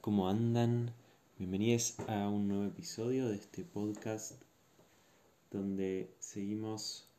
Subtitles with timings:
[0.00, 0.94] ¿cómo andan?
[1.38, 4.40] Bienvenidos a un nuevo episodio de este podcast
[5.50, 7.10] donde seguimos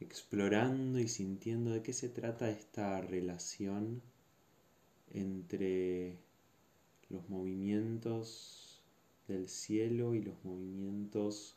[0.00, 4.02] explorando y sintiendo de qué se trata esta relación
[5.12, 6.18] entre
[7.10, 8.82] los movimientos
[9.28, 11.54] del cielo y los movimientos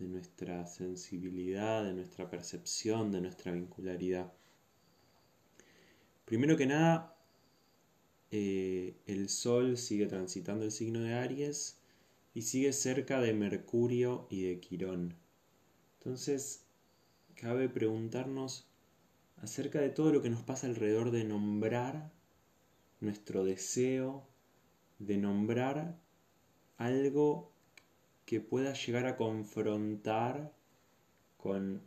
[0.00, 4.32] de nuestra sensibilidad, de nuestra percepción, de nuestra vincularidad.
[6.24, 7.17] Primero que nada,
[8.30, 11.78] eh, el Sol sigue transitando el signo de Aries
[12.34, 15.14] y sigue cerca de Mercurio y de Quirón.
[15.98, 16.66] Entonces,
[17.34, 18.68] cabe preguntarnos
[19.36, 22.12] acerca de todo lo que nos pasa alrededor de nombrar
[23.00, 24.26] nuestro deseo,
[24.98, 25.98] de nombrar
[26.76, 27.52] algo
[28.26, 30.52] que pueda llegar a confrontar
[31.38, 31.80] con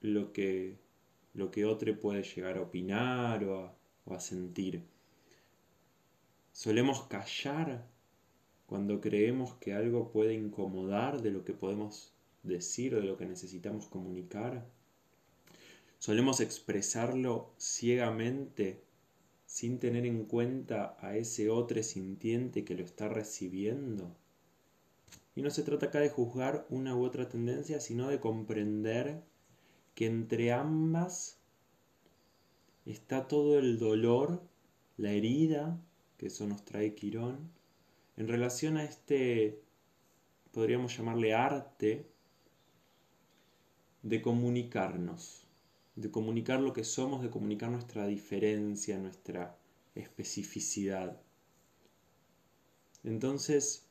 [0.00, 0.78] lo que,
[1.34, 3.76] lo que otro puede llegar a opinar o
[4.14, 4.84] a sentir.
[6.60, 7.86] Solemos callar
[8.66, 13.86] cuando creemos que algo puede incomodar de lo que podemos decir de lo que necesitamos
[13.86, 14.66] comunicar.
[15.98, 18.82] Solemos expresarlo ciegamente
[19.46, 24.14] sin tener en cuenta a ese otro sintiente que lo está recibiendo.
[25.34, 29.22] Y no se trata acá de juzgar una u otra tendencia, sino de comprender
[29.94, 31.38] que entre ambas
[32.84, 34.42] está todo el dolor,
[34.98, 35.80] la herida
[36.20, 37.50] que eso nos trae Quirón,
[38.18, 39.62] en relación a este,
[40.52, 42.04] podríamos llamarle arte,
[44.02, 45.46] de comunicarnos,
[45.96, 49.56] de comunicar lo que somos, de comunicar nuestra diferencia, nuestra
[49.94, 51.22] especificidad.
[53.02, 53.86] Entonces,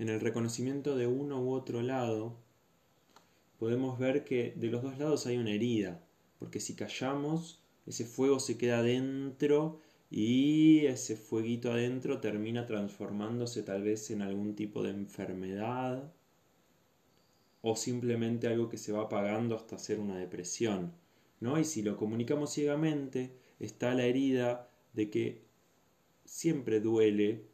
[0.00, 2.36] en el reconocimiento de uno u otro lado,
[3.60, 6.04] podemos ver que de los dos lados hay una herida,
[6.40, 9.80] porque si callamos, ese fuego se queda dentro
[10.14, 16.12] y ese fueguito adentro termina transformándose tal vez en algún tipo de enfermedad
[17.62, 20.92] o simplemente algo que se va apagando hasta hacer una depresión.
[21.40, 21.58] ¿no?
[21.58, 25.46] Y si lo comunicamos ciegamente, está la herida de que
[26.26, 27.46] siempre duele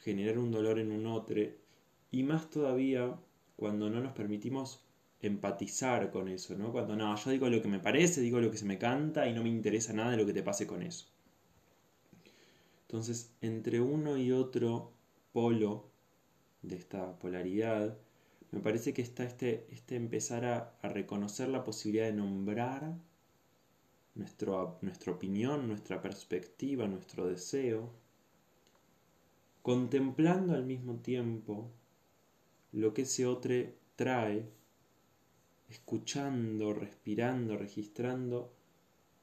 [0.00, 1.40] generar un dolor en un otro
[2.10, 3.18] y más todavía
[3.56, 4.84] cuando no nos permitimos
[5.22, 6.70] empatizar con eso, ¿no?
[6.70, 9.32] Cuando no, yo digo lo que me parece, digo lo que se me canta y
[9.32, 11.15] no me interesa nada de lo que te pase con eso.
[12.88, 14.92] Entonces, entre uno y otro
[15.32, 15.90] polo
[16.62, 17.98] de esta polaridad,
[18.52, 22.96] me parece que está este, este empezar a, reconocer la posibilidad de nombrar
[24.14, 27.92] nuestra opinión, nuestra perspectiva, nuestro deseo,
[29.62, 31.72] contemplando al mismo tiempo
[32.72, 33.52] lo que ese otro
[33.96, 34.48] trae,
[35.68, 38.54] escuchando, respirando, registrando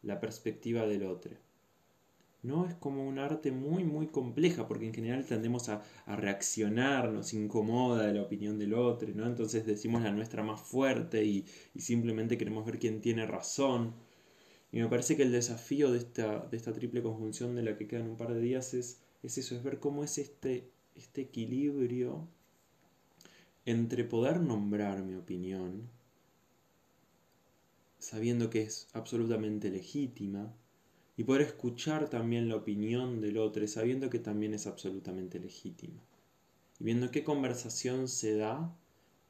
[0.02, 1.38] la perspectiva del otro.
[2.44, 2.66] ¿No?
[2.68, 8.12] Es como un arte muy, muy compleja, porque en general tendemos a, reaccionar, nos incomoda
[8.14, 9.26] la opinión del otro, ¿no?
[9.26, 11.46] Entonces decimos la nuestra más fuerte y,
[11.78, 13.94] simplemente queremos ver quién tiene razón.
[14.72, 17.88] Y me parece que el desafío de esta, de esta triple conjunción de la que
[17.88, 22.28] quedan un par de días es, es eso, es ver cómo es este, este equilibrio
[23.66, 25.90] entre poder nombrar mi opinión,
[28.00, 30.54] sabiendo que es absolutamente legítima,
[31.16, 36.02] y poder escuchar también la opinión del otro, sabiendo que también es absolutamente legítima.
[36.80, 38.76] Y viendo qué conversación se da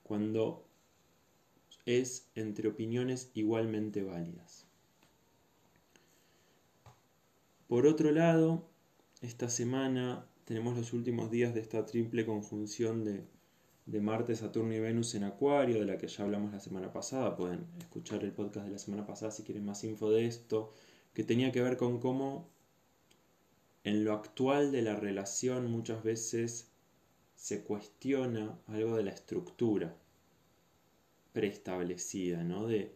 [0.03, 0.65] cuando
[1.85, 4.65] es entre opiniones igualmente válidas.
[7.67, 8.63] Por otro lado,
[9.21, 13.25] esta semana tenemos los últimos días de esta triple conjunción de,
[13.85, 17.35] de Marte, Saturno y Venus en Acuario, de la que ya hablamos la semana pasada.
[17.35, 20.73] Pueden escuchar el podcast de la semana pasada si quieren más info de esto
[21.13, 22.49] que tenía que ver con cómo
[23.83, 26.71] en lo actual de la relación muchas veces
[27.35, 29.95] se cuestiona algo de la estructura
[31.33, 32.67] preestablecida, ¿no?
[32.67, 32.95] De,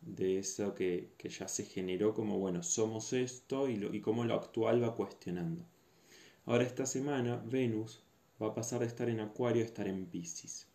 [0.00, 4.34] de eso que, ya se generó como, bueno, somos esto y, lo, y cómo lo
[4.34, 5.64] actual va cuestionando.
[6.46, 8.02] Ahora esta semana Venus
[8.40, 10.66] va a pasar de estar en Acuario a estar en Pisces.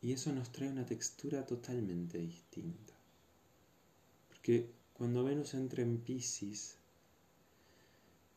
[0.00, 2.97] Y eso nos trae una textura totalmente distinta
[4.48, 6.78] que cuando Venus entra en Pisces,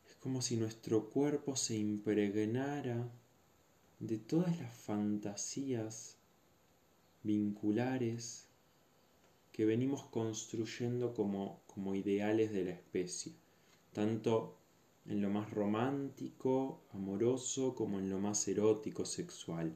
[0.10, 3.10] es como si nuestro cuerpo se impregnara
[4.02, 6.18] de todas las fantasías
[7.24, 8.48] vinculares
[9.54, 13.31] que venimos construyendo como, como ideales de la especie,
[13.94, 14.57] tanto
[15.06, 19.74] en lo más romántico, amoroso, como en lo más erótico, sexual.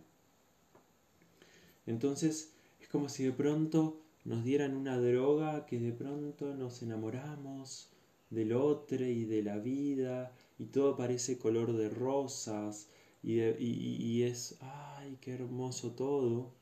[1.86, 7.90] Entonces es como si de pronto nos dieran una droga que de pronto nos enamoramos,
[8.30, 12.90] del otro y de la vida y todo parece color de rosas
[13.24, 16.54] y, y es, ay, qué hermoso todo.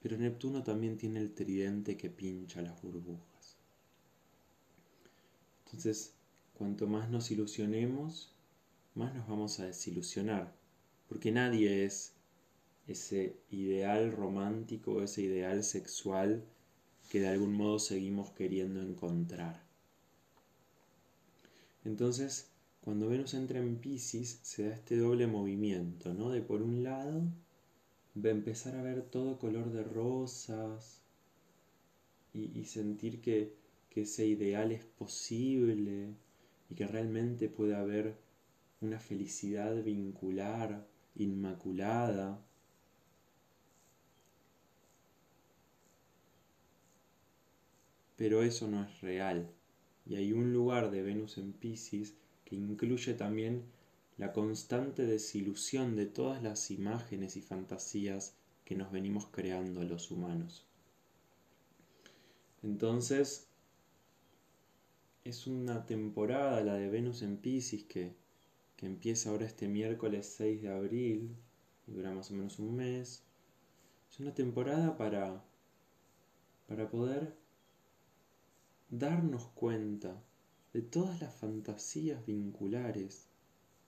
[0.00, 3.56] Pero Neptuno también tiene el tridente que pincha las burbujas.
[5.64, 6.14] Entonces,
[6.54, 8.34] cuanto más nos ilusionemos,
[8.94, 10.54] más nos vamos a desilusionar,
[11.08, 12.13] porque nadie es
[12.86, 16.44] ese ideal romántico, ese ideal sexual
[17.10, 19.62] que de algún modo seguimos queriendo encontrar.
[21.84, 22.50] Entonces,
[22.80, 26.30] cuando Venus entra en Pisces, se da este doble movimiento, ¿no?
[26.30, 27.22] De por un lado,
[28.22, 31.00] a empezar a ver todo color de rosas
[32.32, 33.54] y, sentir que,
[33.90, 36.14] que ese ideal es posible
[36.68, 38.16] y que realmente puede haber
[38.80, 40.86] una felicidad vincular,
[41.16, 42.44] inmaculada.
[48.16, 49.50] Pero eso no es real.
[50.06, 52.14] Y hay un lugar de Venus en Pisces
[52.44, 53.64] que incluye también
[54.16, 60.66] la constante desilusión de todas las imágenes y fantasías que nos venimos creando los humanos.
[62.62, 63.48] Entonces,
[65.24, 68.14] es una temporada, la de Venus en Pisces, que,
[68.76, 71.36] que empieza ahora este miércoles 6 de abril
[71.86, 73.24] y dura más o menos un mes.
[74.10, 75.44] Es una temporada para,
[76.68, 77.36] para poder
[78.98, 80.22] darnos cuenta
[80.72, 83.28] de todas las fantasías vinculares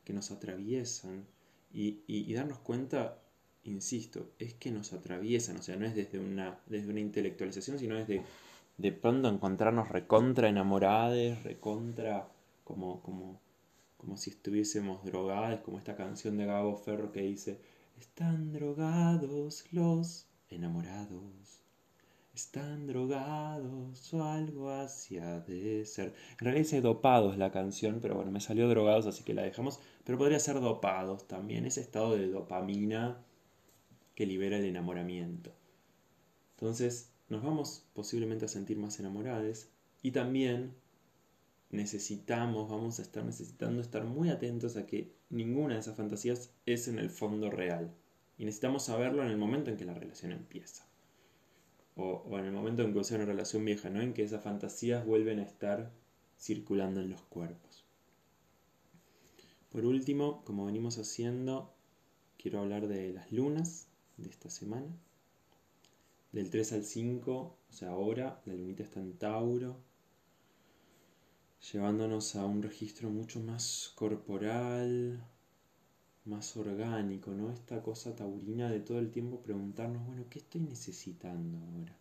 [0.04, 1.26] que nos atraviesan
[1.72, 3.18] y, darnos cuenta,
[3.64, 7.96] insisto, es que nos atraviesan, o sea, no es desde una, desde una intelectualización, sino
[7.96, 8.22] desde
[8.78, 12.28] de pronto encontrarnos recontra enamorados, recontra
[12.64, 13.40] como, como,
[13.98, 17.60] como si estuviésemos drogados, como esta canción de Gabo Ferro que dice,
[17.98, 21.65] están drogados los enamorados
[22.36, 26.14] están drogados o algo hacia de ser.
[26.32, 29.80] En realidad dice dopados la canción, pero bueno, me salió drogados, así que la dejamos.
[30.04, 33.24] Pero podría ser dopados también, ese estado de dopamina
[34.14, 35.54] que libera el enamoramiento.
[36.56, 39.68] Entonces, nos vamos posiblemente a sentir más enamorados
[40.02, 40.74] y también
[41.70, 46.86] necesitamos, vamos a estar necesitando estar muy atentos a que ninguna de esas fantasías es
[46.86, 47.94] en el fondo real.
[48.36, 50.86] Y necesitamos saberlo en el momento en que la relación empieza
[51.96, 54.00] o, en el momento en que sea una relación vieja, ¿no?
[54.00, 55.90] En que esas fantasías vuelven a estar
[56.38, 57.84] circulando en los cuerpos.
[59.70, 61.72] Por último, como venimos haciendo,
[62.38, 63.88] quiero hablar de las lunas
[64.18, 64.94] de esta semana.
[66.32, 69.78] Del 3 al 5, o sea, ahora la lunita está en Tauro,
[71.72, 75.24] llevándonos a un registro mucho más corporal,
[76.26, 77.50] más orgánico, ¿no?
[77.52, 81.96] Esta cosa taurina de todo el tiempo preguntarnos, bueno, ¿qué estoy necesitando ahora?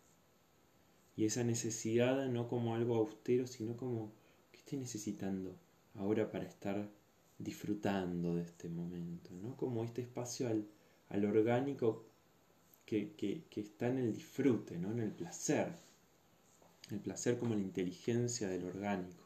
[1.16, 4.12] Y esa necesidad no como algo austero, sino como,
[4.52, 5.56] ¿qué estoy necesitando
[5.94, 6.90] ahora para estar
[7.38, 9.30] disfrutando de este momento?
[9.42, 9.56] ¿no?
[9.56, 10.66] Como este espacio al,
[11.08, 12.04] al orgánico
[12.84, 14.92] que, que, que, está en el disfrute, ¿no?
[14.92, 15.72] en el placer.
[16.90, 19.24] El placer como la inteligencia del orgánico.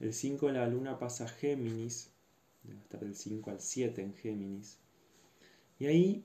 [0.00, 2.10] El 5 de la luna pasa a Géminis,
[2.64, 4.78] debe estar del 5 al 7 en Géminis.
[5.78, 6.24] Y ahí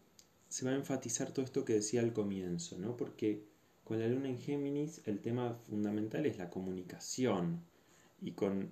[0.50, 2.96] se va a enfatizar todo esto que decía al comienzo, ¿no?
[2.96, 3.44] Porque
[3.84, 7.62] con la luna en Géminis el tema fundamental es la comunicación.
[8.22, 8.72] Y con,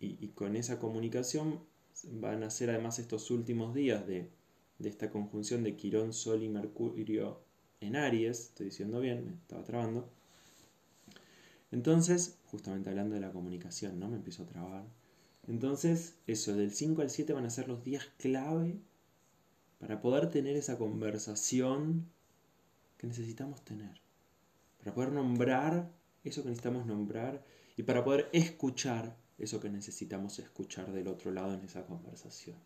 [0.00, 1.60] y, con esa comunicación
[2.04, 4.30] van a ser además estos últimos días de,
[4.78, 7.40] de esta conjunción de Quirón, Sol y Mercurio
[7.80, 10.08] en Aries, estoy diciendo bien, me estaba trabando.
[11.70, 14.08] Entonces, justamente hablando de la comunicación, ¿no?
[14.08, 14.84] Me empiezo a trabar.
[15.50, 18.78] Entonces, eso, del 5 al 7 van a ser los días clave
[19.80, 22.08] para poder tener esa conversación
[22.96, 24.00] que necesitamos tener.
[24.78, 25.90] Para poder nombrar
[26.22, 27.44] eso que necesitamos nombrar
[27.76, 32.56] y para poder escuchar eso que necesitamos escuchar del otro lado en esa conversación.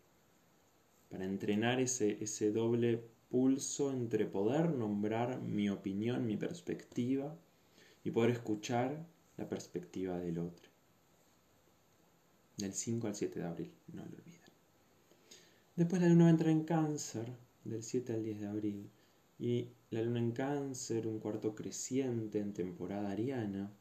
[1.09, 7.35] Para entrenar ese, ese doble pulso entre poder nombrar mi opinión, mi perspectiva
[8.03, 10.74] y poder escuchar la perspectiva del otro
[12.57, 14.41] del 5 al 7 de abril, no lo olviden.
[15.75, 18.89] Después la luna va a entrar en cáncer, del 7 al 10 de abril,
[19.39, 23.71] y la luna en cáncer, un cuarto creciente en temporada ariana,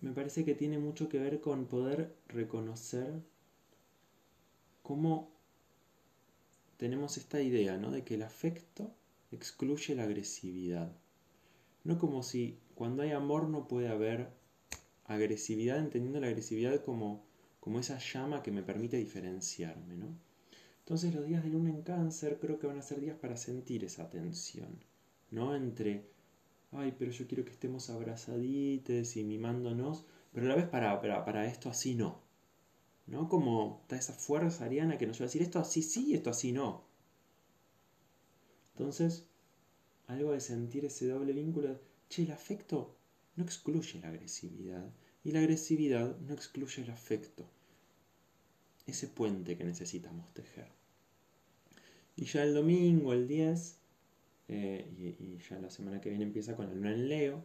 [0.00, 3.22] me parece que tiene mucho que ver con poder reconocer
[4.82, 5.32] cómo
[6.76, 7.90] tenemos esta idea, ¿no?
[7.90, 8.94] De que el afecto
[9.30, 10.92] excluye la agresividad.
[11.84, 14.30] No como si cuando hay amor no puede haber
[15.06, 17.24] agresividad, entendiendo la agresividad como,
[17.60, 20.18] como esa llama que me permite diferenciarme, ¿no?
[20.80, 23.84] Entonces los días de luna en cáncer creo que van a ser días para sentir
[23.84, 24.84] esa tensión,
[25.30, 25.54] ¿no?
[25.56, 26.06] Entre,
[26.70, 31.24] ay, pero yo quiero que estemos abrazaditos y mimándonos, pero a la vez para, para,
[31.24, 32.24] para esto así no.
[33.06, 33.28] ¿No?
[33.28, 36.50] Como está esa fuerza ariana que nos va a decir esto así sí, esto así
[36.52, 36.84] no.
[38.72, 39.26] Entonces,
[40.06, 42.96] algo de sentir ese doble vínculo, che, el afecto
[43.36, 44.90] no excluye la agresividad
[45.24, 47.46] y la agresividad no excluye el afecto.
[48.86, 50.68] Ese puente que necesitamos tejer.
[52.16, 53.78] Y ya el domingo, el 10,
[54.48, 57.44] eh, y, ya la semana que viene empieza con la luna en Leo,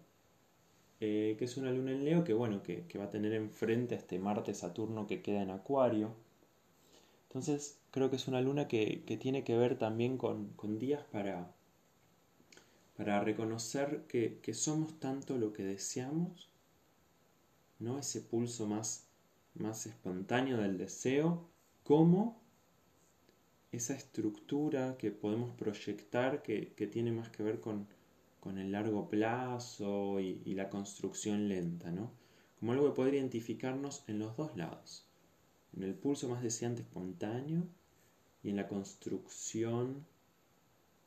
[0.99, 3.97] eh, que es una luna en Leo que, bueno, que, va a tener enfrente a
[3.97, 6.15] este Marte-Saturno que queda en Acuario.
[7.27, 11.51] Entonces creo que es una luna que, tiene que ver también con, con días para,
[13.03, 16.51] para reconocer que, somos tanto lo que deseamos,
[17.79, 17.97] ¿no?
[17.97, 19.07] ese pulso más,
[19.55, 21.49] más espontáneo del deseo,
[21.83, 22.39] como
[23.71, 27.87] esa estructura que podemos proyectar que, tiene más que ver con,
[28.55, 32.11] el largo plazo y, la construcción lenta, ¿no?
[32.59, 35.07] Como algo que poder identificarnos en los dos lados,
[35.75, 37.63] en el pulso más deseante espontáneo
[38.43, 40.05] y en la construcción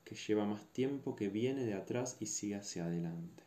[0.05, 3.43] que lleva más tiempo, que viene de atrás y sigue hacia adelante.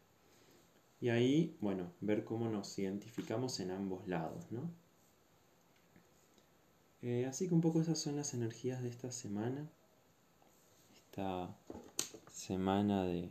[0.99, 4.71] Y ahí, bueno, ver cómo nos identificamos en ambos lados, ¿no?
[7.03, 9.69] Eh, así que un poco esas son las energías de esta semana.
[10.95, 11.55] Esta
[12.31, 13.29] semana de...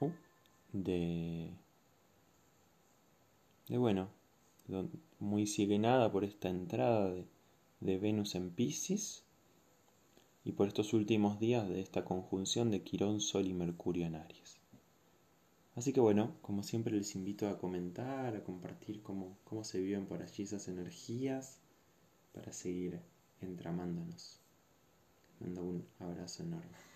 [0.00, 0.10] Uh,
[0.72, 1.52] de...
[3.68, 4.08] De bueno,
[5.18, 7.26] muy sigue nada por esta entrada de,
[7.80, 9.27] de Venus en Pisces
[10.48, 14.56] y por estos últimos días de esta conjunción de Quirón, Sol y Mercurio en Aries.
[15.74, 20.06] Así que bueno, como siempre les invito a comentar, a compartir cómo, cómo se viven
[20.06, 21.58] por allí esas energías
[22.32, 22.98] para seguir
[23.42, 24.40] entramándonos.
[25.38, 26.87] Mando un abrazo enorme.